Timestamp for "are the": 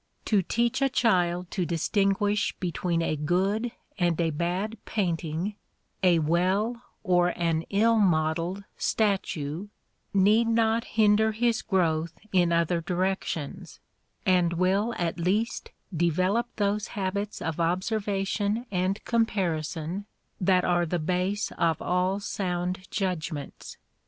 20.65-20.97